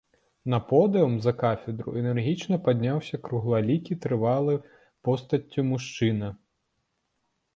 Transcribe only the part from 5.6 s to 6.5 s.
мужчына.